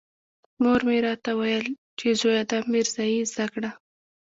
[0.61, 1.65] مور مې راته ويل
[1.99, 3.71] چې زويه دا ميرزايي زده کړه.